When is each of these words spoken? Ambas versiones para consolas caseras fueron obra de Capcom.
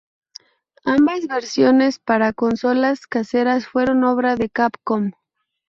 Ambas 0.83 1.27
versiones 1.27 1.99
para 1.99 2.33
consolas 2.33 3.05
caseras 3.05 3.67
fueron 3.67 4.03
obra 4.03 4.35
de 4.35 4.49
Capcom. 4.49 5.11